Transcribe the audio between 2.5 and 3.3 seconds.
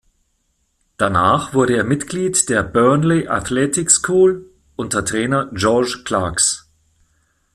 "Burnley